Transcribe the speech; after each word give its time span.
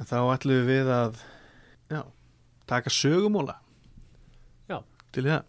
en 0.00 0.08
þá 0.08 0.16
ætlum 0.34 0.66
við 0.68 0.88
að 0.94 1.18
já, 1.92 2.02
taka 2.70 2.90
sögumóla 2.94 3.56
Já. 4.70 4.80
til 5.12 5.24
það. 5.26 5.42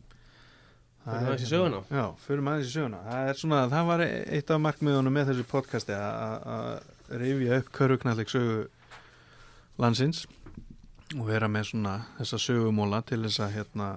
Er- 1.01 1.13
aðeins 1.25 1.46
í 1.46 1.50
söguna. 1.50 1.79
Já, 1.89 2.04
fyrir 2.26 2.44
aðeins 2.46 2.68
í 2.70 2.74
söguna. 2.76 3.00
Það, 3.08 3.29
er 3.32 3.40
svona, 3.40 3.62
það 3.72 3.88
var 3.88 4.04
eitt 4.06 4.52
af 4.54 4.60
markmiðunum 4.62 5.16
með 5.18 5.32
þessu 5.32 5.46
podcasti 5.50 5.96
að- 5.98 6.84
rifja 7.22 7.58
upp 7.60 7.72
körfuknalleg 7.76 8.29
sögu 8.32 8.68
landsins 9.82 10.22
og 11.18 11.26
vera 11.28 11.47
með 11.52 11.65
svona 11.72 11.96
þessa 12.20 12.38
sögumóla 12.40 13.02
til 13.04 13.20
þess 13.26 13.42
að 13.44 13.56
hérna 13.58 13.88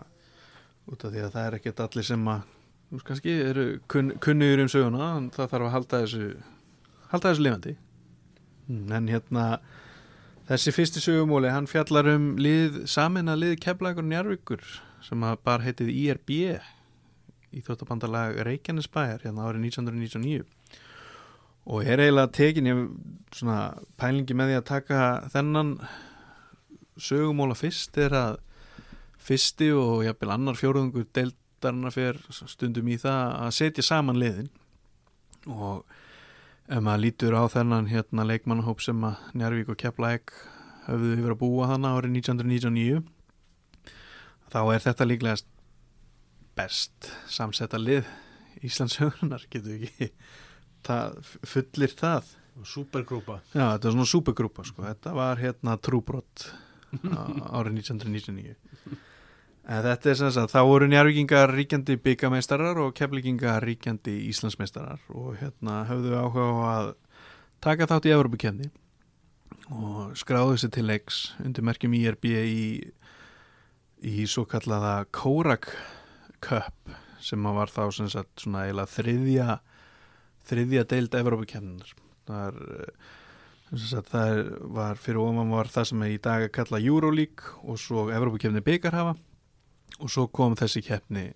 út 0.90 1.04
af 1.06 1.12
því 1.12 1.20
að 1.22 1.30
það 1.36 1.46
er 1.46 1.56
ekkert 1.60 1.82
allir 1.84 2.04
sem 2.08 2.24
að 2.32 2.40
þú 2.88 2.96
veist, 2.96 3.06
kannski 3.06 3.34
eru 3.50 3.66
kun, 3.88 4.10
kunnugur 4.18 4.64
um 4.64 4.68
söguna 4.72 5.10
en 5.18 5.28
það 5.30 5.52
þarf 5.52 5.68
að 5.68 5.74
halda 5.76 6.00
þessu 6.02 6.26
halda 7.12 7.30
þessu 7.30 7.44
lifandi. 7.46 7.76
Mm, 8.68 8.92
en 8.98 9.08
hérna 9.12 9.44
þessi 10.48 10.74
fyrsti 10.76 11.02
sögumóli 11.04 11.52
hann 11.52 11.68
fjallar 11.70 12.08
um 12.14 12.34
lið, 12.40 12.84
samin 12.90 13.32
að 13.32 13.42
lið 13.44 13.54
keflagur 13.64 14.06
njárvíkur 14.06 14.64
sem 15.04 15.20
bara 15.44 15.64
heitið 15.64 15.92
IRB 15.92 16.32
í 17.54 17.62
þóttabandalag 17.64 18.40
Reykjanesbæjar 18.46 19.24
hérna 19.24 19.46
árið 19.48 19.68
1999 19.70 20.44
og 21.64 21.86
er 21.88 22.02
eiginlega 22.02 22.32
tekin 22.36 22.68
ég 22.68 22.80
svona 23.32 23.58
pælingi 24.00 24.36
með 24.36 24.50
því 24.50 24.58
að 24.58 24.66
taka 24.68 25.04
þennan 25.32 25.76
sögumóla 27.00 27.56
fyrst 27.58 27.96
er 27.98 28.14
að 28.18 28.36
fyrsti 29.24 29.70
og 29.72 30.04
jafnvel 30.04 30.34
annar 30.34 30.58
fjóruðungur 30.58 31.06
deildarna 31.16 31.92
fyrir 31.94 32.20
stundum 32.50 32.90
í 32.92 32.98
það 33.00 33.22
að 33.46 33.54
setja 33.56 33.86
saman 33.86 34.20
liðin. 34.20 34.50
Og 35.48 35.84
ef 36.64 36.80
maður 36.80 37.02
lítur 37.04 37.34
á 37.36 37.44
þennan 37.52 37.88
hérna 37.90 38.24
leikmannahóp 38.28 38.80
sem 38.84 39.02
að 39.04 39.18
Njarvík 39.36 39.72
og 39.72 39.78
Keflæk 39.80 40.32
höfðu 40.86 41.10
yfir 41.18 41.34
að 41.34 41.40
búa 41.42 41.68
þannig 41.72 41.96
árið 41.98 42.16
1999 42.20 43.02
þá 44.54 44.60
er 44.62 44.84
þetta 44.86 45.08
líklega 45.08 45.36
best 46.56 47.10
samsetta 47.28 47.80
lið 47.80 48.08
Íslandsögunar 48.64 49.44
getur 49.52 49.74
við 49.74 49.88
ekki 49.90 50.08
það, 50.86 51.18
fullir 51.44 51.96
það? 51.98 52.32
Supergrúpa. 52.70 53.40
Já 53.50 53.64
þetta 53.74 53.88
var 53.88 53.94
svona 53.96 54.06
supergrúpa 54.06 54.64
sko. 54.64 54.84
þetta 54.86 55.14
var 55.16 55.40
hérna 55.42 55.74
trúbrott 55.82 56.46
árið 56.94 57.80
1999 57.82 58.54
en 59.64 59.84
þetta 59.86 60.10
er 60.10 60.18
sem 60.20 60.32
sagt 60.34 60.52
þá 60.52 60.60
voru 60.68 60.88
njárvíkingar 60.90 61.52
ríkjandi 61.56 61.96
byggameistarar 62.04 62.80
og 62.84 62.92
keflingingar 62.98 63.64
ríkjandi 63.64 64.16
Íslandsmeistarar 64.28 65.00
og 65.16 65.38
hérna 65.40 65.82
höfðu 65.88 66.18
áhuga 66.20 66.48
á 66.52 66.56
að 66.74 66.90
taka 67.64 67.88
þátt 67.88 68.10
í 68.10 68.14
Evropakefni 68.16 68.68
og 69.72 70.12
skráðu 70.20 70.58
sér 70.60 70.74
til 70.76 70.84
leiks 70.90 71.24
undir 71.40 71.64
merkjum 71.64 71.96
IRB 71.96 72.28
í 72.28 72.66
í 74.04 74.28
svo 74.28 74.44
kallaða 74.48 75.06
Korak 75.16 75.70
Cup 76.44 76.92
sem 77.24 77.44
var 77.56 77.72
þá 77.72 77.84
sem 77.96 78.10
sagt 78.12 78.44
svona 78.44 78.66
eiginlega 78.66 78.92
þriðja 78.98 79.60
þriðja 80.44 80.88
deild 80.92 81.14
Evropakefninar 81.16 81.94
það 82.28 82.48
er 82.50 82.58
eh, 82.76 83.12
sagt, 83.80 84.10
það 84.12 84.40
var 84.76 85.00
fyrir 85.00 85.22
ofan 85.24 85.54
var 85.56 85.72
það 85.72 85.88
sem 85.88 86.04
er 86.04 86.12
í 86.12 86.24
dag 86.26 86.44
að 86.44 86.56
kalla 86.58 86.82
Euroleague 86.84 87.54
og 87.64 87.80
svo 87.80 88.10
Evropakefni 88.12 88.60
byggarhafa 88.64 89.16
og 90.00 90.10
svo 90.10 90.26
kom 90.32 90.56
þessi 90.58 90.82
keppni 90.84 91.28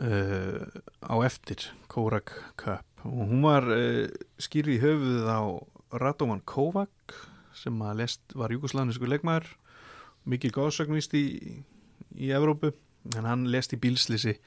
uh, 0.00 0.64
á 1.04 1.14
eftir 1.26 1.68
Korak 1.90 2.32
Cup. 2.60 2.86
Og 3.04 3.28
hún 3.28 3.44
var 3.44 3.66
uh, 3.68 4.08
skýrði 4.40 4.78
í 4.78 4.82
höfuðið 4.82 5.28
á 5.28 5.42
Radovan 6.00 6.42
Kovac 6.48 7.16
sem 7.54 7.76
að 7.84 8.00
lest 8.02 8.34
var 8.34 8.52
júkoslanisku 8.54 9.08
leikmaður. 9.08 9.46
Mikil 10.24 10.52
góðsögnvist 10.56 11.14
í, 11.18 11.26
í 12.16 12.32
Evrópu. 12.34 12.72
En 13.18 13.28
hann 13.28 13.44
lest 13.52 13.74
í 13.76 13.80
bílslisi 13.80 14.38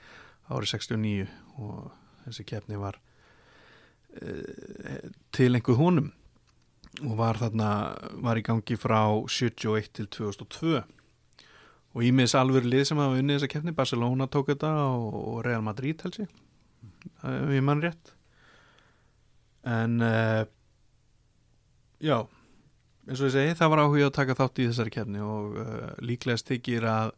árið 0.50 0.74
69 0.74 1.28
og 1.62 1.92
þessi 2.26 2.46
keppni 2.50 2.80
var 2.82 2.98
uh, 4.22 5.12
til 5.36 5.54
einhver 5.54 5.78
honum. 5.80 6.12
Og 7.06 7.14
var 7.20 7.38
þarna 7.38 7.70
var 8.26 8.40
í 8.40 8.46
gangi 8.46 8.74
frá 8.80 9.04
71 9.30 9.92
til 9.94 10.08
2002 10.10 10.80
og 11.98 12.06
ímiðs 12.06 12.36
alvöru 12.38 12.70
lið 12.70 12.84
sem 12.92 13.00
hafa 13.02 13.18
unnið 13.18 13.40
þessa 13.40 13.50
keppni 13.50 13.74
Barcelona 13.74 14.28
tók 14.30 14.52
þetta 14.52 14.70
og, 14.86 15.40
Real 15.46 15.64
Madrid 15.66 16.04
held 16.06 16.20
sig 16.20 16.28
ef 17.26 17.54
ég 17.56 17.64
mann 17.66 17.82
rétt. 17.82 18.12
En 19.66 19.98
uh, 20.06 20.44
já 21.98 22.20
eins 23.08 23.22
og 23.22 23.30
ég 23.30 23.34
segi 23.34 23.56
það 23.58 23.72
var 23.74 23.82
áhuga 23.82 24.10
að 24.12 24.18
taka 24.20 24.36
þátt 24.38 24.62
í 24.62 24.68
þessari 24.70 24.94
keppni 24.94 25.24
og 25.26 25.58
uh, 25.58 25.88
líklegast 26.06 26.52
þykir 26.52 26.86
að 26.92 27.16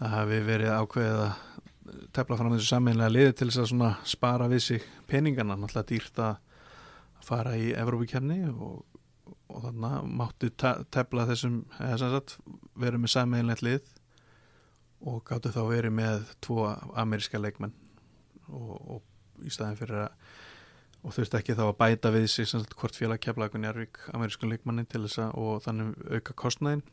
það 0.00 0.14
hafi 0.16 0.40
verið 0.48 0.74
ákveðið 0.74 1.22
að 1.22 2.00
tefla 2.16 2.38
fram 2.40 2.56
þessu 2.56 2.70
sammeинlega 2.72 3.14
liði 3.14 3.36
til 3.38 3.50
þess 3.52 3.76
að 3.76 4.08
spara 4.10 4.50
við 4.50 4.64
sig 4.64 4.88
peningana, 5.06 5.54
náttúrulega 5.60 5.90
dýrt 5.92 6.20
að 6.24 6.34
fara 7.24 7.54
í 7.56 7.70
Evrópikefni 7.78 8.40
og, 8.50 8.82
og 9.54 9.66
þannig 9.68 10.08
mátti 10.18 10.50
tefla 10.58 11.26
þessum, 11.30 11.60
sagt 11.78 12.38
verið 12.80 13.04
með 13.04 13.14
sammeginlegt 13.14 13.64
lið 13.64 13.92
og 15.04 15.20
gáttu 15.28 15.52
þá 15.54 15.62
verið 15.68 15.94
með 15.94 16.24
tvo 16.44 16.66
ameríska 16.98 17.38
leikmenn 17.38 17.74
og, 18.48 18.74
og 18.98 19.44
í 19.46 19.52
staðin 19.52 19.78
fyrir 19.78 20.06
að 20.06 20.18
og 21.04 21.12
þurfti 21.12 21.36
ekki 21.36 21.56
þá 21.58 21.66
að 21.66 21.78
bæta 21.82 22.10
við 22.14 22.30
sig 22.32 22.48
sem 22.48 22.62
sagt 22.62 22.78
hvort 22.80 22.96
félag 22.96 23.20
keflagun 23.20 23.66
Jærvík 23.66 23.98
amerískun 24.16 24.48
leikmanni 24.48 24.86
til 24.88 25.02
þess 25.04 25.20
að 25.26 25.34
og 25.42 25.58
þannig 25.66 25.98
auka 26.16 26.36
kostnæðin 26.40 26.84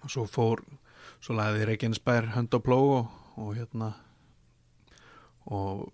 og 0.00 0.12
svo 0.14 0.24
fór 0.24 0.62
svo 1.20 1.36
lagði 1.36 1.68
Reykjanesbær 1.68 2.30
hönd 2.38 2.56
á 2.56 2.58
pló 2.64 2.78
og, 2.94 3.12
og 3.36 3.52
hérna 3.58 3.92
og 5.44 5.92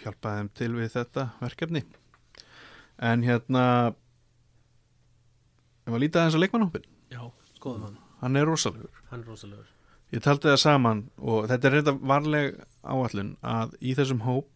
hjálpaði 0.00 0.40
þeim 0.40 0.50
til 0.56 0.70
við 0.78 0.92
þetta 0.94 1.26
verkefni. 1.42 1.82
En 2.96 3.24
hérna 3.26 3.64
ef 5.86 5.94
að 5.94 6.02
líta 6.02 6.22
aðeins 6.22 6.36
á 6.36 6.42
leikmannhópin 6.42 6.90
Já, 7.14 7.22
skoðum 7.56 7.86
hann 7.88 8.02
hann 8.20 8.36
er 8.36 8.48
rosalegur. 8.48 9.02
Hann 9.10 9.22
er 9.22 9.30
rosalegur. 9.30 9.70
Ég 10.14 10.22
taldi 10.24 10.48
það 10.48 10.60
saman 10.62 11.06
og 11.18 11.48
þetta 11.50 11.68
er 11.68 11.74
reynda 11.76 11.94
varleg 12.12 12.60
áallun 12.86 13.32
að 13.44 13.74
í 13.82 13.94
þessum 13.98 14.22
hóp 14.26 14.52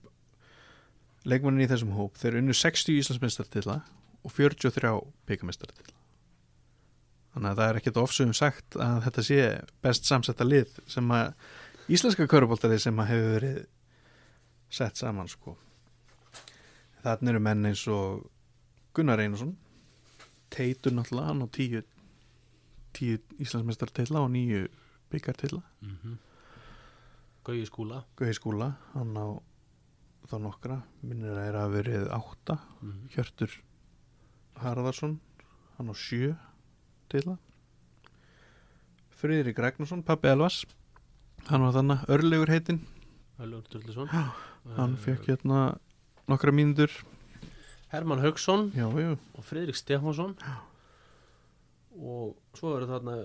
leikmannin 1.28 1.66
í 1.66 1.70
þessum 1.70 1.94
hóp 1.96 2.20
þeir 2.20 2.38
unnu 2.40 2.54
60 2.56 3.00
Íslandsmeistartilla 3.02 3.80
og 4.24 4.34
43 4.36 4.92
byggamestartilla 5.28 5.96
þannig 7.34 7.50
að 7.50 7.58
það 7.60 7.66
er 7.66 7.80
ekkert 7.80 7.98
ofsögum 8.00 8.36
sagt 8.36 8.78
að 8.80 9.02
þetta 9.06 9.24
sé 9.26 9.40
best 9.84 10.08
samsetta 10.08 10.46
lið 10.46 10.78
sem 10.90 11.12
að 11.14 11.34
íslenska 11.92 12.26
körubóltarið 12.30 12.82
sem 12.86 13.02
að 13.02 13.10
hefur 13.10 13.34
verið 13.34 13.60
sett 14.70 14.98
saman 14.98 15.28
sko. 15.30 15.56
Þannig 17.02 17.32
eru 17.32 17.42
menn 17.42 17.68
eins 17.70 17.82
og 17.90 18.24
Gunnar 18.94 19.22
Einarsson 19.22 19.54
Teitur 20.50 20.92
náttúrulega 20.92 21.30
hann 21.30 21.44
á 21.44 21.48
tíu 21.48 21.82
tíu 22.96 23.18
Íslandsmeistartilla 23.38 24.20
og 24.20 24.30
nýju 24.34 24.68
byggartilla 25.10 25.62
mm 25.80 25.96
-hmm. 26.02 26.16
Gauði 27.44 27.66
skúla. 27.66 28.04
Gauði 28.16 28.34
skúla, 28.34 28.76
hann 28.92 29.16
á 29.16 29.40
þá 30.28 30.36
nokkra, 30.38 30.82
minnir 31.02 31.30
að 31.30 31.36
það 31.36 31.48
er 31.48 31.56
að 31.56 31.72
verið 31.72 32.08
átta, 32.10 32.58
mm 32.82 32.92
-hmm. 32.92 33.08
Hjörtur 33.14 33.50
Harðarsson 34.56 35.20
hann 35.76 35.88
á 35.88 35.94
sjö 35.94 36.36
tilla 37.08 37.38
Friðrik 39.10 39.58
Ragnarsson 39.58 40.02
pappi 40.02 40.28
Elvas 40.28 40.64
hann 41.48 41.64
var 41.64 41.72
þannig 41.72 42.04
örlegur 42.08 42.52
heitinn. 42.52 42.80
Öllur 43.40 43.62
Sturluson. 43.64 44.08
Hann 44.76 44.96
fekk 45.00 45.30
hérna 45.30 45.78
nokkra 46.28 46.52
mínútur 46.52 46.92
Herman 47.90 48.20
Haugsson 48.22 48.70
já, 48.74 48.86
já, 48.86 49.16
og 49.34 49.44
Fridrik 49.44 49.76
Stefánsson. 49.76 50.36
Og 51.98 52.36
svo 52.54 52.76
eru 52.78 52.86
þarna 52.86 53.16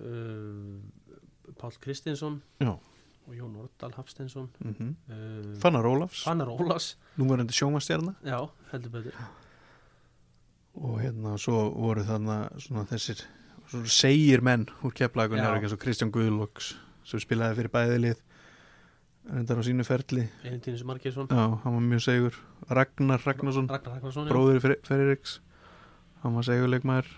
uh, 0.00 1.52
Pál 1.58 1.76
Kristinsson 1.80 2.40
já. 2.60 2.72
og 2.72 3.34
Jón 3.36 3.58
Ordal 3.60 3.92
Hafsteinsson. 3.98 4.48
Mm 4.64 4.94
uh, 5.08 5.58
Fannar 5.60 5.84
Ólafs, 5.84 6.24
Fannar 6.24 6.48
Ólas 6.48 6.96
nú 7.18 7.28
var 7.28 7.42
hendur 7.42 7.54
sjómastjarna 7.54 8.14
já, 8.24 8.48
heldur 8.72 8.90
betur. 8.90 9.12
Og 10.74 11.00
hérna 11.02 11.36
svo 11.38 11.68
voru 11.74 12.04
þarna 12.06 12.48
svona 12.58 12.86
þessir 12.88 13.26
svona 13.68 13.86
segir 13.92 14.40
menn 14.40 14.68
úr 14.82 14.94
keflagun 14.94 15.44
Kristján 15.76 16.12
Guðlóks 16.14 16.76
sem 17.04 17.20
spilaði 17.20 17.60
fyrir 17.60 17.72
bæðilið 17.72 18.27
endar 19.28 19.60
á 19.60 19.62
sínu 19.66 19.84
ferli. 19.86 20.28
Eintínis 20.46 20.84
Markesson 20.86 21.28
já, 21.30 21.44
hann 21.62 21.74
var 21.74 21.84
mjög 21.84 22.04
segur. 22.06 22.38
Ragnar 22.68 23.22
Ragnarsson, 23.26 23.68
Ragnar 23.68 23.98
Ragnarsson 23.98 24.28
bróður 24.30 24.76
Ferriks 24.86 25.40
hann 26.22 26.34
var 26.34 26.46
segurleikmaður 26.46 27.10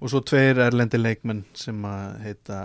og 0.00 0.10
svo 0.12 0.20
tveir 0.26 0.60
erlendi 0.60 0.98
leikmenn 1.00 1.44
sem 1.56 1.78
að 1.88 2.18
heita 2.24 2.58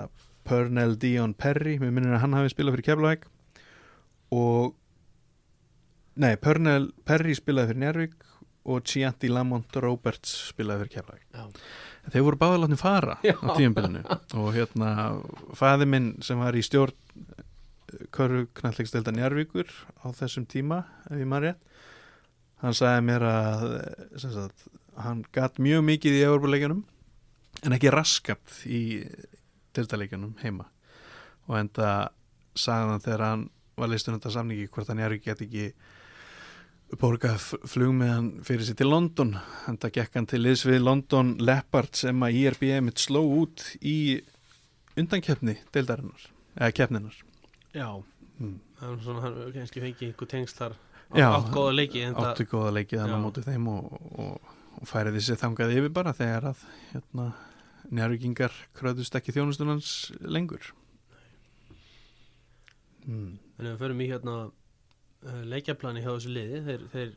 Pernell 0.47 0.97
Dion 0.99 1.35
Perry 1.37 1.77
mér 1.79 1.93
minnir 1.93 2.17
að 2.17 2.23
hann 2.25 2.35
hafi 2.37 2.51
spilað 2.53 2.77
fyrir 2.77 2.87
Keflavík. 2.89 3.27
Og 4.35 4.73
nei, 6.19 6.33
Pernell 6.41 6.89
Perry 7.07 7.35
spilaði 7.37 7.73
fyrir 7.73 7.83
Njárvík 7.83 8.17
og 8.69 8.83
Chianti 8.85 9.29
Lamont 9.31 9.77
Roberts 9.81 10.33
spilaði 10.49 10.85
fyrir 10.85 10.95
Keflavík. 10.97 11.27
Já. 11.33 11.45
þeir 12.09 12.25
voru 12.25 12.39
báðalátni 12.41 12.79
fara 12.79 13.19
Já. 13.23 13.35
á 13.37 13.53
tíumbilinu 13.53 14.01
og 14.39 14.49
hérna 14.55 14.91
fæði 15.57 15.87
minn 15.89 16.09
sem 16.25 16.39
var 16.41 16.57
í 16.57 16.63
stjórn 16.65 16.95
Körru 18.15 18.45
knallegstelda 18.59 19.13
Njarvíkur 19.15 19.69
á 20.03 20.07
þessum 20.15 20.47
tíma 20.49 20.83
ef 21.09 21.19
ég 21.19 21.29
maður 21.29 21.49
rétt. 21.49 21.61
Hann 22.59 22.75
sagði 22.75 23.03
mér 23.07 23.23
að 23.23 23.65
sagt, 24.19 24.65
hann 24.99 25.21
gatt 25.35 25.61
mjög 25.63 25.85
mikið 25.87 26.17
í 26.17 26.25
Európa-leikjunum 26.27 26.81
en 27.63 27.75
ekki 27.75 27.93
raskat 27.93 28.57
í 28.67 28.81
deltaleikjunum 29.77 30.35
heima. 30.43 30.67
Og 31.47 31.55
enda 31.61 31.93
sagði 32.57 32.91
hann 32.93 33.05
þegar 33.05 33.25
hann 33.27 33.47
var 33.79 33.91
listur 33.93 34.17
undan 34.17 34.35
samningi 34.35 34.67
hvort 34.67 34.91
hann 34.91 34.99
Njarvík 34.99 35.23
get 35.29 35.45
ekki 35.45 35.69
borgað 36.99 37.37
flug 37.69 37.93
með 37.93 38.11
hann 38.15 38.29
fyrir 38.45 38.65
sér 38.65 38.79
til 38.79 38.89
London 38.89 39.35
en 39.69 39.77
það 39.77 39.95
gekk 39.99 40.17
hann 40.17 40.27
til 40.29 40.41
liðs 40.41 40.65
við 40.65 40.81
London 40.81 41.35
Leopard 41.37 41.95
sem 41.95 42.25
að 42.25 42.39
IRB 42.41 42.65
mitt 42.85 43.01
sló 43.01 43.21
út 43.21 43.63
í 43.85 44.19
undankeppni 44.99 45.59
deildarinnar, 45.75 46.29
eða 46.57 46.75
keppninar 46.81 47.19
Já, 47.73 47.89
mm. 48.39 48.55
er 48.81 49.01
svona 49.03 49.25
hann 49.27 49.41
kannski 49.53 49.83
fengið 49.83 50.07
einhver 50.09 50.29
tengsl 50.31 50.57
þar 50.57 50.77
átt 51.09 51.51
góða 51.53 51.75
leiki 51.75 52.01
áttu 52.09 52.45
góða 52.49 52.73
leikið 52.79 53.03
hann 53.03 53.13
á 53.17 53.19
móti 53.21 53.43
þeim 53.45 53.67
og, 53.71 53.93
og, 54.21 54.51
og 54.79 54.89
færiði 54.89 55.21
sér 55.25 55.39
þangað 55.41 55.75
yfir 55.77 55.93
bara 55.93 56.13
þegar 56.17 56.51
að 56.51 56.63
hérna, 56.91 57.27
njárvíkingar 57.89 58.57
kröðust 58.77 59.17
ekki 59.17 59.35
þjónustunans 59.37 59.93
lengur 60.21 60.71
mm. 63.05 63.37
En 63.59 63.67
ef 63.67 63.73
við 63.73 63.81
förum 63.83 64.01
í 64.01 64.09
hérna 64.09 64.35
uh, 64.47 65.41
leikjaplani 65.51 66.03
hjá 66.03 66.11
þessu 66.13 66.33
liði 66.33 66.61
þeir, 66.67 66.85
þeir, 66.93 67.15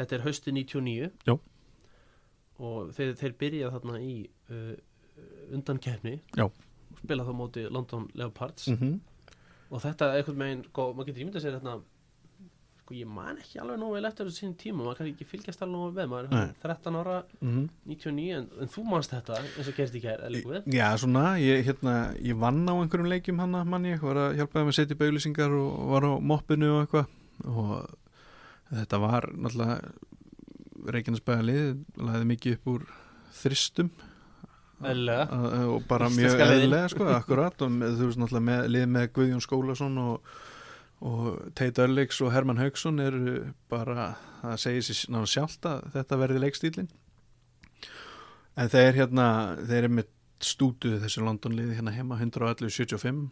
þetta 0.00 0.18
er 0.18 0.26
hausti 0.26 0.54
99 0.54 1.10
Já. 1.26 1.36
og 2.58 2.90
þeir, 2.94 3.14
þeir 3.18 3.38
byrja 3.42 3.74
þarna 3.74 4.00
í 4.04 4.16
uh, 4.52 4.74
undankeppni 5.54 6.18
Já. 6.36 6.46
spila 7.02 7.26
þá 7.26 7.32
móti 7.38 7.66
London 7.66 8.10
Leopards 8.14 8.68
Mm 8.70 8.82
-hmm. 8.82 8.98
Og 9.68 9.84
þetta 9.84 10.10
er 10.10 10.22
einhvern 10.22 10.44
veginn, 10.44 10.66
sko, 10.70 10.90
maður 10.96 11.10
getur 11.10 11.24
ímyndað 11.24 11.44
sér 11.44 11.56
hérna 11.58 11.78
sko 12.88 12.96
ég 12.96 13.08
man 13.12 13.36
ekki 13.36 13.58
alveg 13.60 13.76
nógu 13.82 13.98
vel 13.98 14.08
eftir 14.08 14.28
þessu 14.28 14.40
sín 14.46 14.52
tíma, 14.56 14.80
maður 14.80 14.98
kann 15.02 15.08
ekki 15.10 15.26
fylgjast 15.28 15.60
alveg 15.64 15.74
nógu 15.76 15.90
vel 15.98 16.06
maður 16.08 16.36
er 16.38 16.52
13 16.62 16.96
ára, 16.96 17.16
99 17.44 18.28
en, 18.38 18.46
en 18.64 18.72
þú 18.72 18.84
manst 18.88 19.12
þetta 19.12 19.40
eins 19.42 19.68
og 19.68 19.76
gerst 19.76 19.98
eða 19.98 20.30
við 20.32 20.70
Já, 20.72 20.86
svona, 21.02 21.24
ég, 21.42 21.60
hérna, 21.68 21.96
ég 22.24 22.40
vann 22.40 22.62
á 22.64 22.72
einhverjum 22.72 23.10
leikjum 23.12 23.42
hana, 23.44 23.60
mann 23.68 23.84
ég, 23.90 24.00
var 24.00 24.22
að 24.22 24.38
hjálpa 24.40 24.62
þeim 24.62 24.72
að 24.72 24.78
setja 24.78 24.96
upp 24.96 25.04
auðlýsingar 25.04 25.56
og 25.58 25.92
var 25.92 26.08
á 26.08 26.12
moppinu 26.32 26.70
og 26.78 26.86
eitthvað. 26.86 27.12
Og 27.52 27.74
þetta 28.72 29.02
var 29.04 29.28
náttúrulega 29.36 29.78
Reykjanesbæða 30.88 31.44
lið, 31.44 31.70
laði 32.08 32.28
mikið 32.32 32.56
upp 32.56 32.72
úr 32.72 32.88
þristum 33.36 33.92
Að- 35.26 35.72
og 35.74 35.88
bara 35.88 36.08
mjög 36.12 36.44
eðlilega 36.44 36.92
sko, 36.92 37.08
akkurat. 37.16 37.62
Og 37.66 37.72
með, 37.74 37.96
þú 37.98 38.10
veist 38.10 38.22
náttúrulega 38.22 38.46
með, 38.50 38.68
lið 38.74 38.86
með 38.94 39.08
Guðjón 39.16 39.44
Skólason 39.44 39.98
og, 39.98 40.30
og 41.00 41.28
Teit 41.58 41.78
Örleiks 41.82 42.20
og 42.22 42.32
Herman 42.34 42.60
Haugsson 42.62 43.00
eru 43.02 43.34
bara, 43.70 44.12
það 44.42 44.56
segir 44.64 44.86
sér 44.86 45.02
náttúrulega 45.08 45.34
sjálft 45.34 45.68
að 45.70 45.90
þetta 45.96 46.20
verði 46.22 46.44
leikstílin 46.46 46.90
en 48.58 48.70
þeir 48.72 48.96
hérna 48.98 49.26
þeir 49.68 49.84
eru 49.84 49.94
með 50.00 50.08
stútuð 50.42 51.00
þessu 51.02 51.24
Londonliði 51.26 51.78
hérna 51.78 51.94
heima 51.94 52.18
111.75 52.18 53.24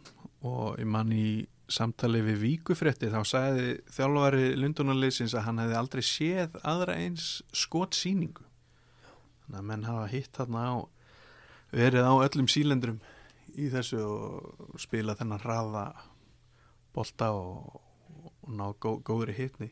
og 0.47 0.79
ég 0.79 0.87
man 0.91 1.11
í 1.15 1.47
samtali 1.71 2.21
við 2.23 2.41
Víkufrétti 2.43 3.09
þá 3.11 3.19
sagði 3.27 3.77
þjálfari 3.91 4.51
Lundunarliðsins 4.59 5.35
að 5.35 5.47
hann 5.47 5.61
hefði 5.63 5.77
aldrei 5.81 6.03
séð 6.05 6.55
aðra 6.63 6.95
eins 6.99 7.25
skotsýningu. 7.55 8.45
Þannig 9.47 9.59
að 9.59 9.67
menn 9.71 9.87
hafa 9.87 10.05
hitt 10.11 10.31
þarna 10.35 10.63
á 10.63 10.75
verið 11.73 12.07
á 12.07 12.13
öllum 12.25 12.47
sílendurum 12.51 12.99
í 13.57 13.69
þessu 13.73 13.99
og 14.03 14.79
spila 14.81 15.15
þennan 15.17 15.43
hraða 15.43 15.85
bolta 16.95 17.31
og, 17.35 17.81
og 18.43 18.49
ná 18.53 18.65
gó, 18.79 18.97
góðri 19.05 19.35
hitni. 19.37 19.71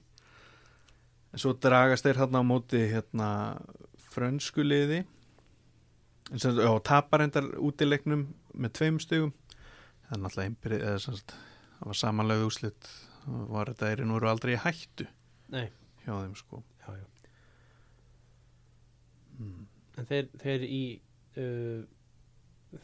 En 1.33 1.41
svo 1.41 1.55
dragast 1.59 2.05
þeir 2.05 2.21
hérna 2.23 2.41
á 2.41 2.45
móti 2.47 2.81
hérna 2.91 3.29
frönsku 4.11 4.63
liði. 4.63 5.03
En 6.31 6.41
sem, 6.41 6.57
og 6.65 6.79
tapar 6.87 7.25
endar 7.25 7.51
útileiknum 7.61 8.27
með 8.55 8.77
tveim 8.79 9.01
stugum 9.03 9.33
það 10.05 10.15
er 10.15 10.21
náttúrulega 10.23 10.49
einbyrði 10.49 10.79
eða 10.81 11.01
sem 11.03 11.17
sagt 11.17 11.35
það 11.75 11.89
var 11.91 11.99
samanlega 11.99 12.47
úslit 12.47 12.89
var 13.25 13.69
þetta 13.71 13.91
er 13.91 14.03
nú 14.05 14.17
eru 14.19 14.29
aldrei 14.29 14.55
hættu 14.61 15.07
Nei, 15.53 15.67
hjá 16.05 16.13
þeim 16.13 16.33
sko. 16.37 16.61
Já, 16.81 16.95
já. 16.97 17.05
Mm. 19.37 19.65
En 19.99 20.07
þeir, 20.09 20.29
þeir 20.41 20.65
í 20.65 20.81
uh, 21.41 21.85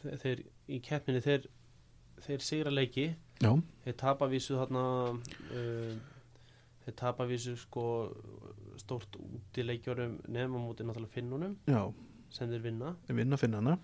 þeir, 0.03 0.21
þeir 0.24 0.44
í 0.71 0.80
keppninni 0.86 1.24
þeir, 1.25 1.50
þeir 2.25 2.45
sigra 2.45 2.74
leiki. 2.74 3.12
Já, 3.42 3.51
þeir 3.86 3.98
tapa 4.01 4.30
vísu 4.31 4.57
þarna 4.59 4.86
uh, 5.12 5.94
þeir 6.86 6.98
tapa 6.98 7.27
vísu 7.30 7.56
sko 7.59 7.86
stórt 8.81 9.18
út 9.19 9.57
í 9.62 9.65
leikjörum 9.65 10.19
nefnum 10.27 10.68
mútið 10.68 10.89
náttúrulega 10.89 11.15
finnunum 11.15 11.56
já, 11.69 11.81
sem 12.33 12.50
þeir 12.51 12.68
vinna. 12.69 12.95
Við 13.07 13.24
vinna 13.24 13.38
að 13.38 13.45
finna 13.45 13.62
hana 13.62 13.80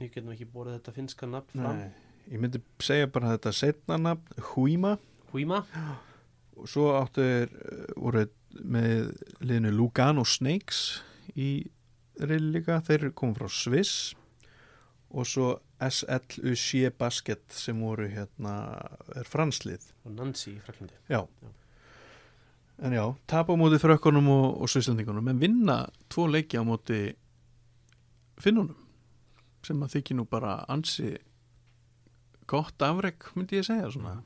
við 0.00 0.12
getum 0.12 0.32
ekki 0.34 0.48
borðið 0.52 0.78
þetta 0.78 0.94
finnska 0.96 1.28
nafn 1.30 1.62
fram. 1.62 1.78
Nei, 1.80 2.16
ég 2.32 2.42
myndi 2.42 2.60
segja 2.84 3.08
bara 3.12 3.32
þetta 3.36 3.52
setna 3.56 3.98
nafn, 4.00 4.42
Húima 4.52 4.96
Húima, 5.32 5.62
og 6.58 6.68
svo 6.70 6.90
áttu 6.98 7.24
þeir 7.24 7.54
uh, 7.56 7.86
voru 7.96 8.26
með 8.56 9.10
liðinu 9.44 9.72
Lugano 9.76 10.24
Snakes 10.24 11.02
í 11.36 11.66
líka, 12.24 12.80
þeir 12.86 13.10
komum 13.14 13.36
frá 13.36 13.48
Sviss 13.52 14.14
og 15.10 15.26
svo 15.28 15.50
SLUC 15.80 16.90
Basket 16.98 17.44
sem 17.52 17.78
voru 17.80 18.08
hérna 18.08 18.54
er 19.16 19.28
franslið 19.28 19.84
og 20.06 20.16
Nancy 20.16 20.54
í 20.54 20.60
Fraklandi 20.64 20.96
já. 21.08 21.20
Já. 21.20 21.50
en 22.78 22.96
já, 22.96 23.04
tapa 23.26 23.52
á 23.52 23.56
móti 23.56 23.80
frökkunum 23.80 24.28
og, 24.32 24.62
og 24.62 24.72
svislandingunum 24.72 25.28
en 25.28 25.40
vinna 25.40 25.78
tvo 26.12 26.26
leiki 26.30 26.58
á 26.58 26.64
móti 26.64 27.00
finnunum 28.40 28.76
sem 29.66 29.82
að 29.82 29.98
þykir 29.98 30.18
nú 30.18 30.26
bara 30.30 30.58
ansi 30.68 31.16
gott 32.46 32.82
afrek 32.82 33.30
myndi 33.34 33.60
ég 33.60 33.68
segja 33.68 33.90
svona 33.92 34.20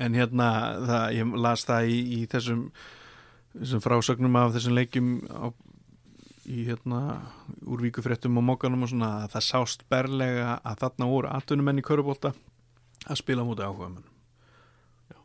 en 0.00 0.16
hérna 0.16 0.50
það, 0.84 1.06
ég 1.16 1.36
las 1.46 1.64
það 1.68 1.90
í, 1.92 1.98
í 2.18 2.20
þessum, 2.30 2.66
þessum 3.56 3.84
frásögnum 3.84 4.38
af 4.40 4.54
þessum 4.56 4.76
leikjum 4.76 5.10
á, 5.30 5.52
í 6.46 6.66
hérna 6.68 7.00
úr 7.66 7.82
víkufréttum 7.82 8.38
og 8.38 8.44
mókanum 8.46 8.86
og 8.86 8.92
svona 8.92 9.12
að 9.24 9.32
það 9.34 9.46
sást 9.48 9.86
berlega 9.90 10.58
að 10.62 10.82
þarna 10.84 11.08
voru 11.10 11.32
atvinnumenn 11.32 11.82
í 11.82 11.86
körubólta 11.86 12.32
að 13.06 13.20
spila 13.20 13.42
á 13.42 13.48
móti 13.48 13.66
áhuga 13.66 13.90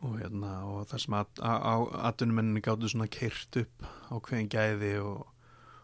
og 0.02 0.18
hérna 0.18 0.52
og 0.66 0.88
það 0.90 1.04
sem 1.04 1.16
að, 1.18 1.44
að 1.46 1.86
atvinnumenninni 2.10 2.64
gáttu 2.66 2.90
svona 2.90 3.10
keirt 3.12 3.60
upp 3.62 3.86
á 3.86 4.16
hverjum 4.18 4.50
gæði 4.50 4.92
og, 5.02 5.28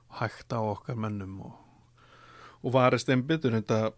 og 0.10 0.20
hægt 0.22 0.54
á 0.54 0.60
okkar 0.62 0.98
mönnum 0.98 1.38
og, 1.46 1.54
og 2.66 2.74
varist 2.74 3.10
einn 3.14 3.26
byttur 3.30 3.58
enda 3.58 3.92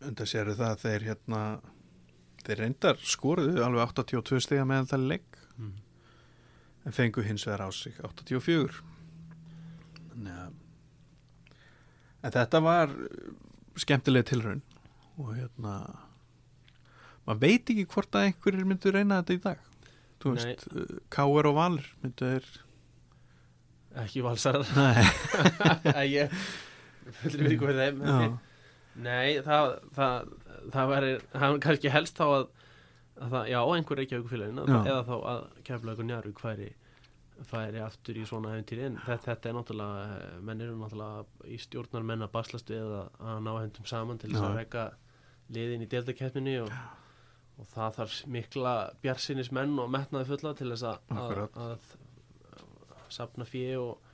enda 0.00 0.28
séru 0.28 0.56
það 0.56 0.70
að 0.70 0.84
þeir 0.86 1.06
hérna 1.10 1.42
þeir 2.46 2.62
reyndar 2.64 3.02
skoruðu 3.04 3.64
alveg 3.64 3.92
82 3.92 4.40
stiga 4.46 4.64
meðan 4.64 4.88
það 4.88 5.08
leik. 5.12 5.40
Mm. 5.60 5.74
en 6.88 6.96
fengu 6.96 7.22
hins 7.26 7.44
vegar 7.44 7.68
á 7.68 7.70
sig 7.76 8.00
84 8.00 8.80
þannig 10.20 10.36
að 10.44 10.52
en 12.20 12.34
þetta 12.36 12.60
var 12.60 12.94
skemmtilega 13.80 14.28
tilraun. 14.28 14.62
Og 15.20 15.34
hérna 15.36 15.74
maður 17.24 17.40
veit 17.44 17.72
ekki 17.72 17.86
hvort 17.88 18.16
að 18.16 18.26
einhverjir 18.28 18.68
myndu 18.68 18.92
reyna 18.92 19.20
þetta 19.22 19.36
í 19.36 19.42
dag. 19.44 19.68
Þú 20.20 20.34
veist, 20.36 20.66
uh, 20.76 20.98
K.R. 21.12 21.48
og 21.48 21.56
Valur 21.56 21.86
myndu 22.04 22.28
þeir 22.28 22.48
ekki 24.04 24.22
valsarar 24.22 24.68
Nei, 24.76 26.04
ég 26.20 26.34
fullir 27.20 27.46
við 27.46 27.54
ykkur 27.56 27.72
þeim 27.78 28.02
Nei, 29.00 29.40
það, 29.46 29.72
það, 29.96 30.28
það 30.74 30.92
er 30.98 31.08
kannski 31.64 31.92
helst 31.94 32.20
þá 32.20 32.26
að, 32.26 32.44
að 33.16 33.34
það, 33.34 33.48
já, 33.54 33.58
einhver 33.64 34.02
ekki 34.04 34.18
auðvitað 34.18 34.70
Já. 34.70 34.78
eða 34.82 35.00
þá 35.08 35.14
að 35.32 35.40
keflaug 35.66 36.02
og 36.02 36.08
njárvík 36.10 36.42
færi, 36.42 36.68
færi 37.48 37.80
aftur 37.82 38.18
í 38.20 38.24
svona 38.28 38.54
hefntýri 38.54 38.86
en 38.88 38.98
þetta, 39.04 39.22
þetta 39.26 39.50
er 39.50 39.56
náttúrulega, 39.56 40.02
eh, 40.16 40.40
menn 40.48 40.64
eru 40.64 40.76
náttúrulega 40.80 41.48
í 41.48 41.60
stjórnar 41.62 42.06
menn 42.10 42.26
að 42.26 42.32
baslast 42.34 42.72
við 42.72 42.84
að, 43.00 43.08
að 43.32 43.40
ná 43.46 43.52
hendum 43.58 43.88
saman 43.88 44.20
til 44.20 44.32
þess 44.32 44.42
Já. 44.42 44.48
að 44.50 44.58
reka 44.60 44.84
liðin 45.56 45.86
í 45.86 45.90
deltakeppninni 45.94 46.58
og, 46.64 46.76
og 47.58 47.72
það 47.72 47.96
þarf 48.00 48.20
mikla 48.36 48.76
bjarsinis 49.02 49.50
menn 49.56 49.74
og 49.82 49.90
metnaði 49.92 50.30
fulla 50.30 50.54
til 50.58 50.70
þess 50.74 50.86
að, 50.92 51.16
að, 51.24 51.42
að 51.66 53.10
sapna 53.10 53.48
fjö 53.48 53.80
og 53.80 54.06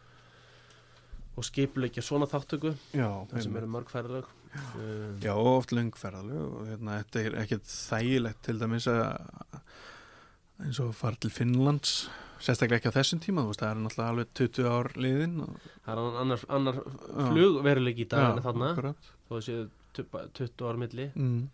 og 1.37 1.45
skipuleikja 1.45 2.05
svona 2.05 2.29
þáttöku 2.31 2.73
já, 2.97 3.09
það 3.29 3.43
sem 3.45 3.57
eru 3.61 3.69
mörg 3.69 3.91
færðalög 3.93 4.29
um, 4.57 5.19
Já, 5.21 5.33
og 5.35 5.51
oft 5.51 5.75
löngferðalög 5.77 6.45
og 6.47 6.71
hérna, 6.71 7.01
þetta 7.03 7.25
er 7.25 7.37
ekkert 7.43 7.69
þægilegt 7.73 8.41
til 8.47 8.57
dæmis 8.63 8.87
að 8.89 9.05
eins 10.65 10.81
og 10.81 10.95
fara 10.97 11.21
til 11.21 11.33
Finnlands 11.33 12.07
sérstaklega 12.41 12.79
ekki 12.81 12.91
á 12.93 12.97
þessum 12.99 13.21
tíma 13.25 13.43
þú 13.45 13.51
veist, 13.53 13.61
það 13.63 13.71
er 13.71 13.83
náttúrulega 13.85 14.13
alveg 14.13 14.33
20 14.41 14.71
ár 14.77 14.89
liðin 14.97 15.37
og, 15.45 15.69
það 15.87 15.93
er 15.93 16.21
annar, 16.23 16.45
annar 16.59 16.81
flugveruleik 17.31 17.99
í 18.03 18.09
dag 18.13 18.37
en 18.37 18.43
þarna. 18.45 18.71
akkurat. 18.73 19.11
þó 19.29 19.33
þessi 19.39 19.59
20 19.97 20.67
ára 20.69 20.77
milli. 20.83 21.07
Mm. 21.17 21.49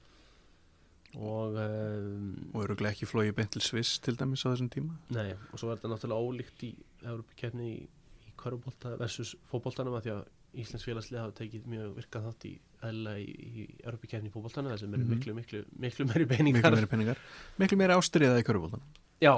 og 1.22 1.56
um, 1.60 2.28
og 2.56 2.62
eru 2.64 2.76
ekki 2.88 3.06
flóið 3.08 3.34
beint 3.36 3.50
til 3.52 3.60
Sviss 3.64 3.98
til 4.02 4.16
dæmis 4.16 4.42
á 4.48 4.52
þessum 4.52 4.70
tíma. 4.72 4.94
Nei, 5.12 5.34
og 5.52 5.58
svo 5.60 5.68
er 5.70 5.76
þetta 5.76 5.90
náttúrulega 5.92 6.28
ólíkt 6.28 6.64
í 6.64 6.70
Európa-kefni 7.04 7.66
í, 7.68 7.82
í 8.28 8.32
körubólta 8.40 8.94
versus 9.00 9.34
fótboltanum 9.50 9.98
að 9.98 10.06
því 10.06 10.14
að 10.16 10.22
Íslands 10.62 10.84
félagslið 10.84 11.16
hafa 11.20 11.32
tekið 11.38 11.68
mjög 11.72 11.92
virkað 11.96 12.24
þátt 12.28 12.46
í 12.48 12.54
eðla 12.88 13.12
í, 13.20 13.28
í 13.28 13.66
Európa-kefni 13.84 14.28
í 14.28 14.32
fótboltanum 14.34 14.72
þar 14.72 14.80
sem 14.82 14.94
eru 14.96 15.04
Mhm. 15.04 15.12
miklu, 15.14 15.34
miklu, 15.36 15.62
miklu 15.84 16.06
meiri 16.08 16.24
miklu 16.26 16.36
peningar. 16.36 16.72
meiri 16.76 16.90
peningar. 16.90 17.18
Miklu 17.60 17.78
meiri 17.80 17.96
ástriða 17.96 18.40
í 18.40 18.44
körubóltan 18.48 18.80
já, 19.22 19.32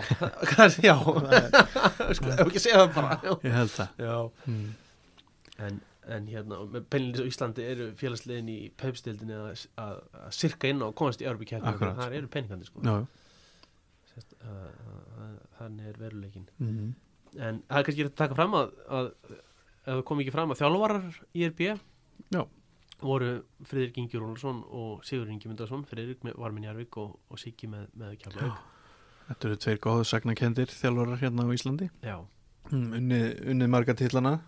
já. 0.88 0.95
Sko, 2.17 2.31
ef 2.33 2.47
ekki 2.47 2.62
segja 2.62 2.85
það 2.85 2.95
bara. 2.97 3.19
Já, 3.23 3.33
ég 3.45 3.59
held 3.59 3.75
það. 3.75 4.07
Já. 4.09 4.17
mm. 4.50 4.71
En, 5.64 5.76
en 6.17 6.31
hérna, 6.33 6.62
með 6.75 6.87
penlindis 6.91 7.23
á 7.23 7.31
Íslandi 7.31 7.67
eru 7.75 7.91
félagsliðin 7.99 8.49
í 8.50 8.59
peipstildinni 8.81 9.37
að, 9.38 9.67
að, 9.83 10.00
að 10.25 10.33
sirka 10.35 10.71
inn 10.73 10.83
og 10.83 10.97
komast 10.99 11.23
í 11.23 11.29
Akkurat, 11.31 11.95
það 12.00 12.17
eru 12.19 12.33
peningandi 12.33 12.67
sko. 12.69 12.83
Já, 12.85 12.97
Sest, 14.14 14.35
að, 14.47 15.38
þannig 15.59 15.88
er 15.91 15.97
veruleikin 15.99 16.45
mm. 16.62 16.91
en 17.35 17.57
það 17.67 17.79
er 17.81 17.87
kannski 17.88 18.05
að 18.07 18.12
taka 18.21 18.37
fram 18.38 18.53
að, 18.59 18.75
að 18.99 19.09
ef 19.35 19.88
það 19.88 20.03
kom 20.11 20.21
ekki 20.23 20.35
fram 20.35 20.55
að 20.55 20.61
þjálfarar 20.61 21.09
í 21.35 21.43
IRB 21.47 21.62
Já. 22.35 22.43
voru 23.03 23.33
Friðrik 23.67 23.99
Ingi 24.03 24.21
Rúnarsson 24.21 24.62
og 24.71 25.03
Sigur 25.09 25.33
Ingi 25.35 25.50
Myndarsson 25.50 25.83
Friðrik 25.88 26.23
með- 26.26 26.38
var 26.41 26.55
með 26.55 26.67
Njarvík 26.69 27.00
og, 27.03 27.17
og 27.26 27.43
Siggi 27.43 27.71
með, 27.71 27.88
með 27.99 28.14
Kjárlaug 28.23 28.55
þetta 29.28 29.49
eru 29.49 29.59
tveir 29.64 29.81
góðu 29.83 30.07
sagnakendir 30.09 30.73
þjálfarar 30.73 31.21
hérna 31.23 31.47
á 31.47 31.54
Íslandi. 31.54 31.90
Mm, 32.71 32.87
unnið, 32.99 33.26
unnið 33.52 33.71
marga 33.75 33.97
tillana 33.99 34.38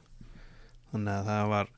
þannig 0.92 1.12
að 1.12 1.30
það 1.30 1.50
var 1.52 1.71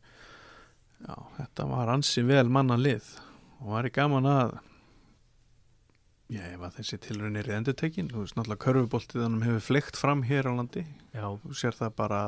já, 1.02 1.14
þetta 1.38 1.66
var 1.72 1.92
ansi 1.94 2.24
vel 2.28 2.46
manna 2.52 2.78
lið. 2.78 3.10
Og 3.58 3.74
var 3.74 3.88
í 3.88 3.92
gaman 3.94 4.30
að 4.30 4.54
já, 6.30 6.42
ef 6.44 6.62
að 6.62 6.78
þessi 6.78 7.00
tilraunir 7.06 7.48
er 7.48 7.58
endurtekin, 7.58 8.10
þú 8.12 8.22
veist 8.22 8.38
náttúrulega 8.38 8.64
körfuboltið 8.66 9.24
þannig 9.24 9.48
hefur 9.48 9.66
fleikt 9.68 9.98
fram 9.98 10.24
hér 10.28 10.50
á 10.50 10.52
landi. 10.54 10.86
Já, 11.16 11.26
þú 11.42 11.58
sér 11.58 11.78
það 11.78 11.94
bara 11.98 12.22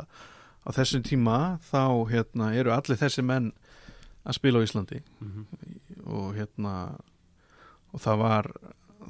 á 0.60 0.68
þessum 0.76 1.04
tíma 1.06 1.38
þá 1.70 1.82
hérna 2.10 2.52
eru 2.58 2.74
allir 2.74 2.98
þessi 3.00 3.24
menn 3.24 3.52
að 4.26 4.36
spila 4.36 4.60
á 4.60 4.66
Íslandi. 4.66 5.02
Mm 5.22 5.46
og 6.10 6.34
hérna 6.34 6.74
og 7.92 8.02
það 8.02 8.20
var 8.22 8.48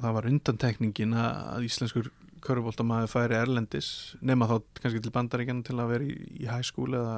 það 0.01 0.17
var 0.17 0.27
undantekningin 0.31 1.15
að, 1.17 1.65
íslenskur 1.67 2.11
körfuboltamaður 2.41 3.11
færi 3.11 3.37
erlendis 3.37 3.89
nema 4.25 4.47
þá 4.49 4.55
kannski 4.81 5.01
til 5.05 5.13
bandaríkjana 5.13 5.65
til 5.67 5.77
að 5.77 5.91
vera 5.93 6.07
í, 6.07 6.15
í 6.41 6.47
high 6.49 6.65
school 6.65 6.95
eða 6.97 7.17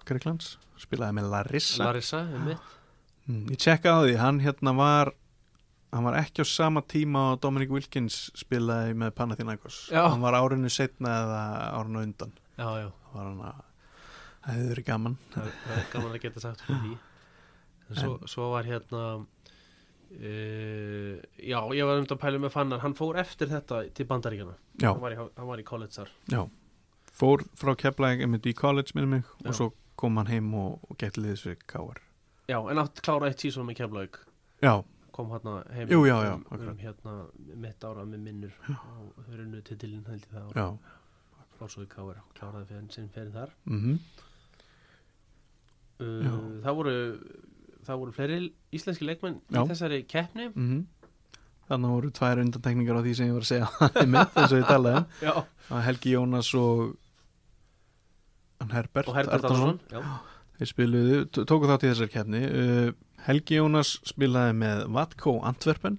Gríkland 0.09 0.45
spilaði 0.81 1.17
með 1.19 1.31
Larissa. 1.31 1.83
Larissa, 1.85 2.21
um 2.25 2.47
mm, 2.49 3.43
ég 3.53 3.59
tjekka 3.61 3.93
á 3.93 3.99
því, 4.01 4.15
hann 4.17 4.39
hérna 4.41 4.73
var 4.75 5.13
hann 5.91 6.07
var 6.07 6.17
ekki 6.21 6.41
á 6.41 6.47
sama 6.47 6.81
tíma 6.81 7.27
og 7.33 7.41
Dominic 7.43 7.71
Wilkins 7.71 8.31
spilaði 8.39 8.95
með 8.97 9.13
Panathinaikos. 9.19 9.83
Já. 9.93 10.07
hann 10.07 10.23
var 10.23 10.39
árinu 10.39 10.71
setna 10.73 11.13
eða 11.21 11.43
árinu 11.77 12.01
undan. 12.01 12.33
Já, 12.57 12.67
já, 12.81 12.89
það 12.89 13.15
var 13.19 13.29
hann 13.29 13.45
að 13.45 13.61
það 14.41 14.51
hefði 14.55 14.73
verið 14.73 14.89
gaman. 14.89 15.17
Það 15.35 15.55
það 15.61 15.77
er 15.77 15.87
gaman 15.93 16.11
að 16.17 16.21
geta 16.25 16.45
sagt 16.47 16.65
fyrir 16.65 16.83
því 16.87 16.97
svo, 17.97 18.17
svo 18.29 18.49
var 18.53 18.67
hérna 18.69 19.03
uh, 19.19 21.15
já, 21.37 21.59
ég 21.75 21.85
var 21.87 22.01
um 22.01 22.07
að 22.07 22.21
pæla 22.21 22.41
með 22.41 22.53
fannar. 22.55 22.81
Hann 22.83 22.95
fór 22.97 23.19
eftir 23.21 23.51
þetta 23.51 23.83
til 23.95 24.07
bandaríkjana 24.09 24.55
já, 24.81 24.89
hann 24.91 25.03
var 25.03 25.15
í, 25.15 25.19
hann 25.19 25.49
var 25.49 25.61
í 25.61 25.67
college 25.67 25.95
þar. 25.99 26.13
Já. 26.31 26.41
Fór 27.21 27.43
frá 27.59 27.75
Keflæk 27.77 28.23
í 28.23 28.53
college 28.57 28.95
með 28.97 29.05
mig 29.15 29.23
Já. 29.27 29.49
og 29.49 29.57
svo 29.57 29.67
kom 29.99 30.17
hann 30.17 30.31
heim 30.31 30.53
og, 30.57 30.79
og 30.87 30.97
gett 30.97 31.19
liðs 31.19 31.43
við 31.45 31.59
Káar 31.69 31.99
já, 32.49 32.57
en 32.57 32.79
átt 32.81 33.01
klára 33.05 33.29
eitt 33.29 33.39
tísum 33.39 33.67
með 33.69 33.81
Keflavík. 33.81 34.17
Já, 34.63 34.73
kom 35.15 35.29
hérna 35.31 35.59
heim 35.75 35.91
Jú, 35.91 36.01
já, 36.07 36.17
já, 36.25 36.33
um, 36.39 36.65
um 36.71 36.79
hérna 36.81 37.13
mitt 37.61 37.83
ára 37.83 38.07
með 38.07 38.25
minnur 38.25 38.57
og 38.71 39.21
þau 39.21 39.35
eru 39.35 39.45
nú 39.51 39.61
titilinn 39.67 40.07
held 40.07 40.25
ég 40.25 40.33
það 40.33 40.57
já. 40.57 40.67
Svo 41.61 41.83
í 41.85 41.89
Káar 41.91 42.17
og 42.17 42.29
kláraði 42.33 42.71
fyrir 42.71 42.85
sinn 42.89 43.11
fyrir 43.13 43.33
þar. 43.35 43.51
Mm 43.69 43.99
uh, 46.01 46.23
Já. 46.25 46.31
það 46.65 46.77
voru 46.79 46.93
það 47.85 48.01
voru 48.01 48.15
fleiri 48.15 48.39
íslenski 48.75 49.07
leikmenn 49.07 49.39
í 49.49 49.63
þessari 49.71 50.01
keppni. 50.09 50.49
-hmm. 50.55 50.81
þannig 51.69 51.95
voru 51.95 52.11
tvær 52.17 52.43
undantekningar 52.43 52.99
á 52.99 53.01
því 53.05 53.13
sem 53.15 53.29
ég 53.29 53.37
var 53.37 53.45
að 53.45 53.51
segja 53.51 53.67
eins 54.41 54.51
og 54.51 54.59
ég 54.59 54.67
talaði 54.67 55.31
um. 55.31 55.47
Að 55.71 55.85
Helgi 55.87 56.15
Jónas 56.15 56.53
og 56.59 56.97
Herbert, 58.71 59.07
og 59.07 59.15
Herbert 59.15 59.45
Arnarsson. 59.45 59.79
Já, 59.89 60.01
þeir 60.57 60.69
spiluðu, 60.69 61.21
tóku 61.33 61.69
þátt 61.69 61.85
í 61.87 61.91
þessar 61.91 62.11
kefni 62.13 62.41
uh, 62.45 62.91
Helgi 63.25 63.57
Jónas 63.57 63.95
spilaði 64.05 64.53
með 64.57 64.85
Vatko 64.93 65.39
Antwerpen 65.45 65.97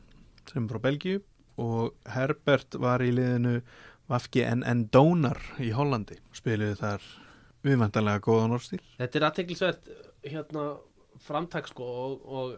sem 0.50 0.64
er 0.64 0.70
frá 0.70 0.82
Belgíu 0.82 1.22
og 1.62 1.94
Herbert 2.10 2.74
var 2.80 3.02
í 3.04 3.12
liðinu 3.14 3.60
Vafki 4.10 4.42
NN 4.44 4.88
Dónar 4.92 5.38
í 5.62 5.70
Hollandi. 5.72 6.18
Spiluðu 6.36 6.76
þar 6.80 7.04
viðmæntanlega 7.64 8.22
góðan 8.24 8.56
orðstíl. 8.56 8.80
Þetta 8.98 9.18
er 9.18 9.26
aðteklisvert 9.28 9.92
hérna 10.26 10.64
framtak 11.22 11.70
sko 11.70 11.86
og, 11.86 12.26
og 12.26 12.56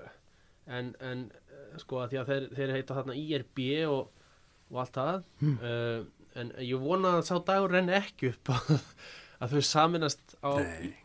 en, 0.66 0.92
en 1.04 1.24
eh, 1.52 1.78
sko 1.82 2.02
að 2.02 2.14
því 2.14 2.20
að 2.20 2.32
þeir, 2.32 2.48
þeir 2.58 2.74
heita 2.78 2.98
þarna 2.98 3.16
IRB 3.20 3.62
og, 3.90 4.26
og 4.72 4.82
allt 4.82 4.98
það. 4.98 5.22
Hmm. 5.42 5.56
uh, 5.62 6.28
en 6.34 6.50
ég 6.66 6.82
vona 6.82 7.16
að 7.20 7.28
sá 7.28 7.36
dagur 7.46 7.74
renni 7.76 7.94
ekki 7.94 8.32
upp 8.32 8.50
að, 8.56 8.74
að 9.44 9.54
þau 9.54 9.68
saminast 9.70 10.36
á, 10.42 10.52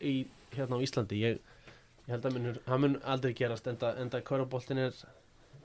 í, 0.01 0.15
hérna 0.55 0.79
á 0.79 0.83
Íslandi. 0.85 1.21
Ég, 1.21 1.39
ég 2.07 2.13
held 2.15 2.25
að 2.25 2.39
það 2.65 2.83
mun 2.85 2.99
aldrei 3.03 3.35
gerast 3.37 3.69
enda, 3.69 3.93
enda 4.01 4.23
kauraboltin 4.25 4.81
er 4.87 4.95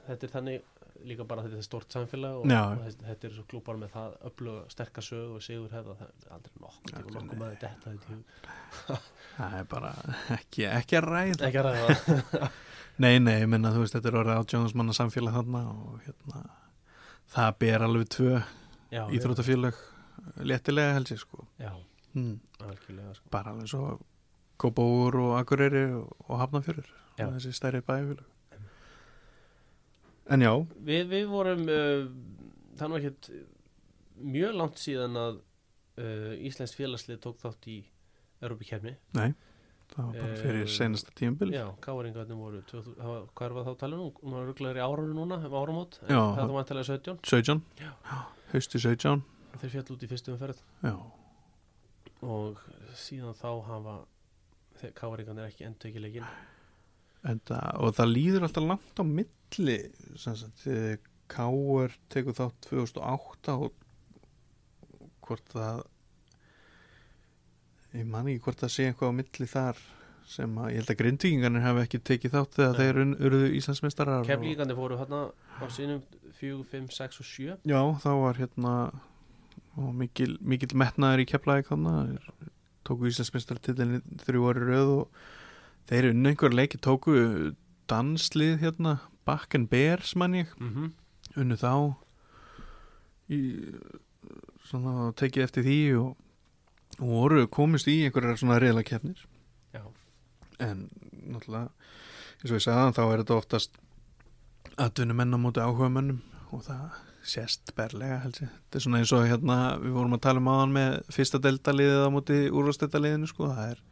þetta 0.04 0.26
er 0.26 0.32
þannig 0.34 0.73
líka 1.08 1.26
bara 1.28 1.44
þetta 1.44 1.58
er 1.60 1.66
stort 1.66 1.94
samfélag 1.94 2.38
og, 2.40 2.50
og 2.50 2.84
þetta, 3.04 3.28
er 3.28 3.34
svo 3.36 3.44
klúpar 3.50 3.78
með 3.80 3.94
það 3.94 4.16
öllu 4.30 4.54
sterkar 4.72 5.06
sög 5.06 5.36
og 5.36 5.44
sigur 5.44 5.72
hefða 5.74 5.96
það 6.00 6.10
er 6.10 6.34
aldrei 6.36 6.60
nokkuð 6.64 6.98
Aldrei, 6.98 7.14
nokkuð 7.16 7.40
maður 7.42 7.58
hug. 8.10 9.08
Það 9.34 9.56
er 9.58 9.68
bara 9.74 9.92
ekki, 10.36 10.66
ekki 10.70 10.98
að 11.00 11.08
ræða. 11.08 11.40
Ekki 11.48 11.62
að 11.62 11.68
ræða. 11.70 12.50
Nei, 13.02 13.16
nei, 13.18 13.40
ég 13.40 13.48
minna, 13.50 13.72
þú 13.74 13.80
veist, 13.82 13.96
þetta 13.96 14.06
er 14.12 14.16
orðið 14.20 14.36
átjóðansmanna 14.38 14.94
samfélag 14.94 15.34
þarna 15.34 15.62
og 15.72 15.94
hérna 16.04 16.42
það 17.34 17.56
ber 17.64 17.84
alveg 17.88 18.10
tvö 18.14 18.34
já, 18.94 19.00
íþróttafélag 19.16 19.80
léttilega 20.46 20.92
held 20.94 21.10
ég 21.10 21.18
sko. 21.18 21.42
Já, 21.58 21.72
hmm. 22.12 22.36
algjörlega 22.62 23.16
sko. 23.16 23.32
bara 23.34 23.50
alveg 23.50 23.72
svo 23.72 23.96
Kópóur 24.62 25.18
og 25.18 25.32
Akureyri 25.40 25.88
og, 25.98 26.12
og 26.28 26.38
Hafnafjörur 26.38 26.86
Já. 27.18 27.26
og 27.26 27.34
þessi 27.34 27.52
stærri 27.58 27.82
bæfélag 27.82 28.22
en 30.30 30.40
já, 30.40 30.52
við, 30.88 31.02
við 31.10 31.26
vorum 31.28 31.64
uh, 31.68 32.06
það 32.76 32.84
er 32.86 32.92
nú 32.92 33.00
ekkert 33.00 33.30
mjög 34.34 34.54
langt 34.56 34.78
síðan 34.80 35.16
að 35.20 35.40
uh, 36.00 36.46
Íslands 36.48 36.74
félagslið 36.78 37.18
tók 37.26 37.40
þátt 37.42 37.68
í 37.68 37.80
Európa-kefni 38.44 38.94
nei 39.18 39.34
það 39.94 40.06
var 40.08 40.14
bara 40.16 40.36
fyrir 40.40 40.62
Eh, 40.64 40.70
senasta 40.72 41.12
tímabil. 41.14 41.50
já, 41.54 41.66
káringarnir 41.84 42.38
voru 42.40 42.62
2000 42.70 42.94
það 42.96 43.10
var- 43.10 43.26
hvað 43.36 43.44
er 43.50 43.54
það 43.58 43.66
þá 43.68 43.74
talið 43.82 43.98
nú? 44.00 44.06
Hún 44.22 44.32
var 44.38 44.46
rugglegar 44.48 44.80
í 44.80 44.84
árunum 44.86 45.18
núna, 45.20 45.36
um 45.44 45.54
áramót 45.60 45.98
Já. 46.08 46.20
það 46.34 46.40
var 46.40 46.54
vantilega 46.56 46.88
17 46.88 47.18
17, 47.22 47.60
Já. 47.78 47.92
hausti 48.54 48.78
17 48.80 49.22
þeir 49.60 49.70
fjall 49.76 49.92
út 49.94 50.02
í 50.02 50.08
fyrstu 50.10 50.32
umferð. 50.34 50.62
Já, 50.82 50.94
og 52.24 52.58
síðan 52.98 53.36
þá 53.38 53.48
hafa 53.68 53.94
káringarnir 54.98 55.46
ekki 55.52 55.64
endur 55.68 55.90
ekki 55.92 56.02
leikinn 56.02 56.26
Enda, 57.24 57.58
og 57.80 57.94
það 57.96 58.10
líður 58.12 58.46
alltaf 58.48 58.66
langt 58.68 59.00
á 59.00 59.04
milli 59.08 59.78
Káur 61.30 61.94
tekur 62.12 62.36
þátt 62.36 62.66
2008 62.68 63.54
og 63.64 63.72
hvort 65.24 65.54
það 65.54 65.84
ég 67.94 68.08
man 68.10 68.28
ekki 68.28 68.42
hvort 68.44 68.64
það 68.64 68.72
sé 68.74 68.88
eitthvað 68.90 69.14
á 69.14 69.18
milli 69.20 69.48
þar 69.48 69.80
sem 70.34 70.58
að 70.60 70.70
ég 70.72 70.80
held 70.80 70.92
að 70.92 71.00
grindvíkingarnir 71.00 71.64
hafi 71.64 71.82
ekki 71.84 72.00
tekið 72.10 72.34
þátt 72.34 72.58
þegar 72.58 72.78
þeir 72.80 73.00
urðu 73.28 73.48
Íslandsmeistarar 73.58 74.28
keflíkandi 74.28 74.76
fóru 74.76 74.98
hérna 75.00 75.20
á 75.32 75.64
sínum 75.72 76.02
4, 76.40 76.60
5, 76.72 76.88
6 76.96 77.20
og 77.20 77.28
7 77.30 77.56
Já, 77.72 77.80
þá 78.04 78.10
var 78.20 78.40
hérna 78.40 78.74
mikil, 79.96 80.34
mikil 80.40 80.70
metnaður 80.80 81.24
í 81.24 81.28
keflaði 81.28 81.66
þannig 81.68 82.28
tóku 82.84 83.08
Íslandsmeistartitilin 83.08 84.04
þrjú 84.24 84.48
ári 84.50 84.68
röð 84.68 84.92
og 84.98 85.24
þeir 85.90 86.10
unnu 86.12 86.32
einhver 86.32 86.54
leiki 86.54 86.80
tóku 86.82 87.14
danslið 87.90 88.58
hérna 88.62 88.98
Back 89.28 89.54
and 89.56 89.70
Bears 89.72 90.14
mann 90.16 90.34
ég 90.34 90.52
mm 90.58 90.70
-hmm. 90.70 90.90
unnu 91.40 91.56
þá 91.56 91.94
í, 93.30 93.40
svona 94.64 95.12
tekið 95.12 95.42
eftir 95.42 95.64
því 95.64 95.78
og, 96.00 96.16
og 97.00 97.08
voru 97.08 97.46
komist 97.46 97.88
í 97.88 98.04
einhverjar 98.04 98.38
svona 98.38 98.58
reyðla 98.58 98.82
keppnir 98.82 99.26
já, 99.72 99.84
en 100.58 100.90
náttúrulega 101.12 101.70
eins 102.42 102.50
og 102.50 102.58
ég 102.58 102.66
sagði 102.66 102.96
þá 102.96 103.04
er 103.12 103.18
þetta 103.18 103.40
oftast 103.40 103.70
atvinnumenn 104.76 105.36
á 105.36 105.38
móti 105.38 105.60
áhugamönnum 105.60 106.20
og 106.52 106.62
það 106.62 106.90
sést 107.24 107.72
berlega 107.76 108.20
held 108.24 108.38
ég. 108.42 108.50
Þetta 108.52 108.78
er 108.78 108.84
svona 108.84 109.00
eins 109.00 109.12
og 109.16 109.26
hérna 109.28 109.56
við 109.80 109.96
vorum 109.96 110.16
að 110.16 110.24
tala 110.26 110.42
um 110.42 110.50
áðan 110.52 110.74
með 110.76 110.96
fyrsta 111.16 111.40
deltaliðið 111.40 112.04
á 112.04 112.10
móti 112.12 112.38
úrvastildaliðinu 112.52 113.30
sko, 113.30 113.48
það 113.54 113.70
er 113.72 113.82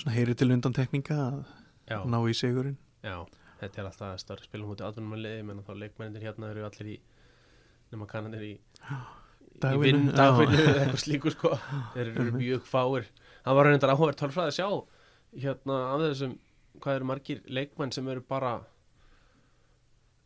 svona 0.00 0.16
heyri 0.16 0.36
til 0.38 0.50
undan 0.54 0.74
tekninga 0.76 1.18
að 1.22 2.06
ná 2.08 2.18
í 2.28 2.36
sigurinn. 2.36 2.78
já, 3.04 3.16
þetta 3.60 3.82
er 3.82 3.88
alltaf 3.90 4.20
stærri 4.22 4.46
spilum 4.48 4.72
mútið 4.72 4.88
atvinnum 4.88 5.16
að 5.16 5.24
liði, 5.26 5.42
menn 5.48 5.64
þá 5.66 5.72
leikmennir 5.82 6.26
hérna 6.26 6.52
eru 6.52 6.64
allir 6.68 6.94
í 6.94 6.98
nema 7.92 8.08
kannanir 8.08 8.46
í 8.46 8.52
í 8.52 8.56
Dagvinnu, 9.62 10.10
eitthvað 10.16 10.98
slíku 10.98 11.30
sko. 11.30 11.52
Þeir 11.94 12.08
eru 12.08 12.32
mjög 12.34 12.64
fáir. 12.66 13.04
Það 13.44 13.58
var 13.58 13.68
reyndar 13.68 13.92
áhverð 13.92 14.16
tölfræði 14.18 14.50
að 14.50 14.56
sjá 14.56 15.42
hérna 15.44 15.76
af 15.92 16.04
þessum, 16.06 16.32
hvað 16.80 16.96
eru 16.98 17.08
margir 17.12 17.42
leikmenn 17.46 17.92
sem 17.94 18.08
eru 18.10 18.24
bara 18.26 18.56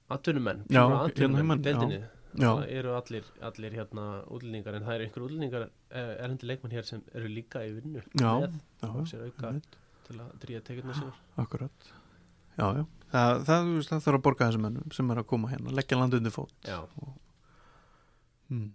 pjúra 0.07 0.15
atvinnumenn 0.17 0.63
atvinnumenn, 1.11 1.61
í 1.61 1.67
deildinni 1.67 1.99
eru 2.79 2.95
allir, 2.97 3.25
allir 3.49 3.73
hérna 3.79 4.05
útlendingar 4.29 4.75
en 4.79 4.85
það 4.87 4.95
eru 4.95 5.05
einhver 5.07 5.25
útlendingar 5.27 5.69
erendi 5.91 6.47
leikmenn 6.51 6.73
hér 6.77 6.85
sem 6.89 7.03
eru 7.15 7.29
líka 7.33 7.63
í 7.67 7.73
vinnu 7.77 8.03
já, 8.21 8.33
já, 8.83 8.89
og 8.91 9.07
sér 9.11 9.25
auka 9.29 9.53
til 10.07 10.19
að 10.23 10.33
dríja 10.45 10.61
tekjurna 10.63 10.95
sínar 10.95 11.17
akkurat. 11.43 11.93
Já, 12.57 12.67
já, 12.79 12.85
það, 13.13 13.45
það, 13.49 13.71
það 13.89 14.03
þarf 14.07 14.19
að 14.19 14.25
borga 14.29 14.47
þessum 14.51 14.63
mönnum 14.67 14.93
sem 14.97 15.11
er 15.11 15.21
að 15.23 15.27
koma 15.33 15.49
hérna, 15.53 15.75
leggja 15.77 15.99
landu 16.01 16.21
undir 16.21 16.35
fót. 16.35 16.53
já, 16.65 16.81
Mm. 18.49 18.69